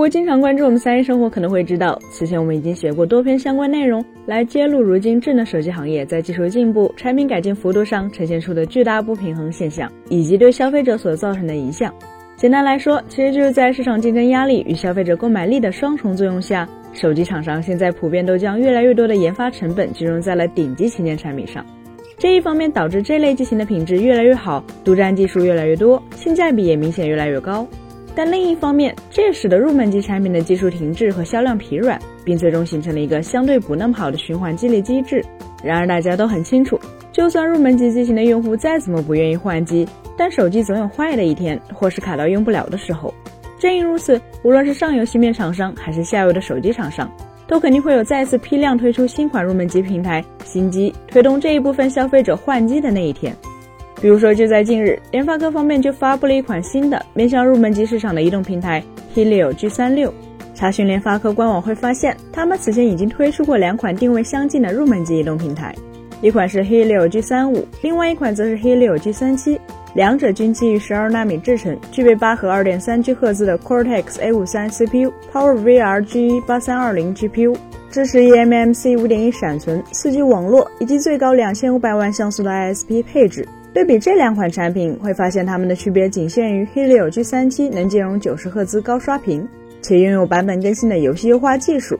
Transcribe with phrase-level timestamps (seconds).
[0.00, 11.94] 如果经常关注我们三一生活，可能会知道，此前我们已经写过多篇相关内容，来揭露如今智能手机行业在技术进步、产品改进幅度上呈现出的巨大不平衡现象，以及对消费者所造成的影响。
[12.34, 21.62] 简单来说，其实就是在市场竞争压力与消费者购买力的双重作用下，手机厂商现在普遍都将越来越多的研发成本集中在了顶级旗舰产品上。
[22.16, 27.68] 这一方面导致这类机型的品质越来越好，独占技术越来越多，性价比也明显越来越高。
[28.22, 35.24] 但另一方面，这也使得入门级产品的技术停滞和销量疲软，并最终形成了一个相对不那么好的循环激励机制。
[35.64, 36.78] 然而大家都很清楚，
[37.10, 43.10] 就算入门级机型的用户再怎么不愿意换机，但手机总有坏的一天，或是卡到用不了的时候。
[43.58, 47.10] 正因如此，无论是上游芯片厂商还是下游的手机厂商。
[47.46, 53.34] 都肯定会有再次批量推出新款入门级平台新机，推动这一部分消费者换机的那一天。
[54.00, 58.82] 比如说，就在近日，联发科方面就发布了一款新的面向入门级市场的移动平台
[59.14, 60.10] Helio G36。
[60.54, 65.74] 查询联发科官网会发现，他们此前已经推出过两款定位相近的入门级移动平台，
[66.22, 69.58] 一款是 Helio G35，另外一款则是 Helio G37。
[69.94, 77.56] 两者均基于十二纳米制程，具备八核二点三 G 赫兹的 Cortex A53 CPU，PowerVR G8320 GPU，
[77.90, 83.44] 支持 eMMC 五点一闪存、四 G 网络以及最高两千五百万像素的 ISP 配置。
[83.72, 89.46] 对比这两款产品，会发现它们的区别仅限于 Helio G37 能兼容九十赫兹高刷屏，
[89.80, 91.98] 且拥有版本更新的游戏优化技术。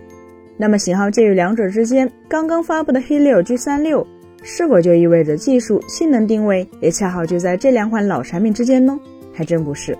[0.57, 4.07] 那么型号介于两者之间，刚刚发布的 Helio G36。
[4.43, 8.99] 是否就意味着技术性能定位也恰好就在这两款老产品之间呢？
[9.35, 9.93] 还真不是。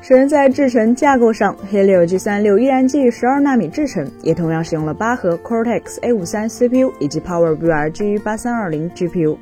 [0.00, 9.36] 首先在制程架构上，Helio G36 依然基于十二纳米制程，也同样使用了八核 Cortex A53 CPU 以及 PowerVR G8320 GPU，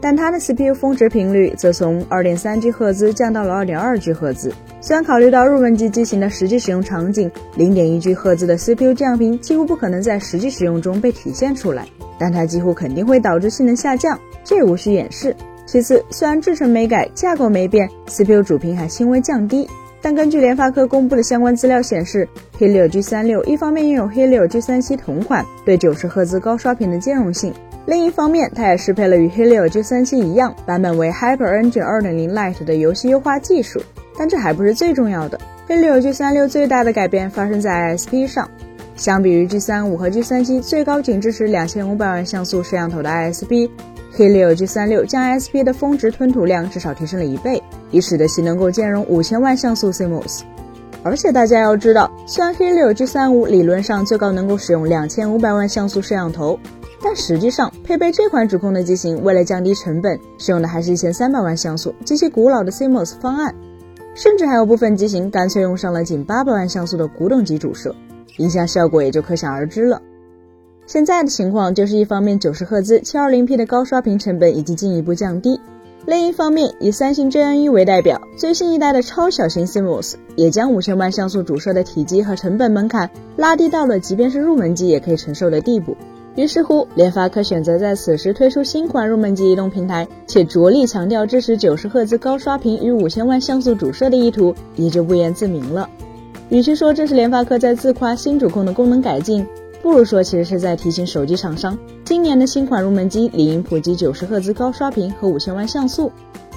[0.00, 4.52] 但它的 CPU 峰值频率则从二点三 G 赫兹降到了二点二 G 赫兹。
[4.80, 11.86] 虽然考虑到入门级机型的实际使用场景，零点一 G 赫兹的 CPU 降频几乎不可能在实际使用中被体现出来。
[12.18, 15.34] 但它几乎肯定会导致性能下降，这无需掩饰。
[15.66, 19.68] 其次，虽然制程没改，架构没变，CPU 主频还轻微降低，
[20.00, 22.26] 但根据联发科公布的相关资料显示
[22.58, 27.52] ，Helio G36 一方面拥有 Helio G37 同款对九十赫兹高刷屏的兼容性，
[27.88, 33.80] 另一方面它也适配了与 Helio G37 一样版本为 Hyper Engine 2.0 Lite 的游戏优化技术。
[34.18, 38.46] 但这还不是最重要的，Helio G36 最大的改变发生在 ISP 上。
[38.94, 50.42] 相比于 G35 和 G37 最高仅支持两千五百万像素摄像头的 ISP，Helio G36 将 ISP 的峰值吞吐量至少提升了一倍，以使得其能够兼容五千万像素 CMOS。
[51.02, 56.58] 而且大家要知道，虽然 Helio G35 理论上最高能够使用两千五百万像素摄像头，
[57.02, 63.54] 但实际上配备这款主控的机型，为了降低成本，使用的还是一千三百万像素极其古老的 CMOS 方案，
[64.14, 67.94] 甚至还有部分机型干脆用上了仅八百万像素的古董级主摄。
[68.38, 70.00] 影响效果也就可想而知了。
[70.86, 75.60] 现在的情况就是，一方面九十赫兹 720P 的高刷屏成本已经进一步降低，
[76.06, 85.96] 另一方面以三星 JN1 为代表，最新一代的超小型 CMOS 也将五千万像素主摄的体积和成本门槛拉低到了即便是入门机也可以承受的地步。
[86.36, 95.88] 于是乎，联发科选择在此时推出新款入门级移动平台，且着力强调支持九十赫兹高刷屏与五千万像素主摄的意图，也就不言自明了。
[96.48, 99.44] 与其说这是联发科在自夸新主控的功能改进，
[99.82, 106.12] 不如说其实是在提醒手机厂商，今年的新款入门机理应普及九十赫兹高刷屏和五千万像素。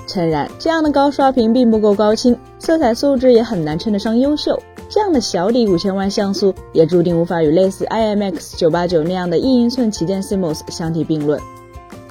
[0.07, 4.61] 诚然，这样的高刷屏并不够高清，色彩素质也很难称得上优秀。
[4.91, 11.39] 这样的小底五千万像素，也注定无法与类似 IMX 九八九那样的一英寸旗舰 CMOS 相提并论。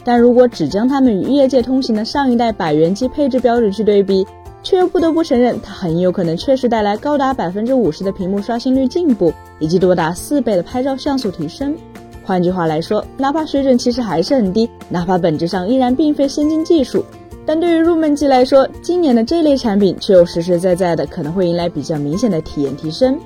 [0.02, 4.26] 但如果只将它们与业界通行的上一代百元机配置标准去对比，
[4.62, 11.76] 却又不得不承认，它很有可能确实带来高达百分之五十的屏幕刷新率进步，以及多达四倍的拍照像素提升。
[12.24, 17.04] 换句话来说，哪怕水准其实还是很低，哪怕本质上依然并非先进技术，
[17.46, 23.18] 但对于入门级来说，今年的这类产品却又实实在在的可能会迎来比较明显的体验提升。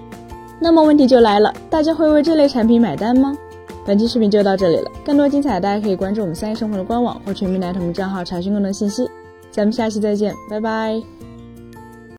[0.60, 3.36] 那么问题就来了，大家会为这类产品买单吗？
[3.84, 9.06] 本期视频就到这里了，更多精彩大家可以关注我们三一生活的官网或全民奶桶账号查询更多信息。
[9.50, 11.13] 咱们下期再见，拜拜。